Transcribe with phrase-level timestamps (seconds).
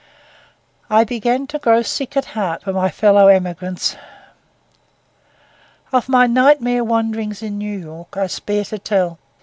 [0.89, 3.95] I began to grow sick at heart for my fellow emigrants.
[5.93, 9.19] Of my nightmare wanderings in New York I spare to tell.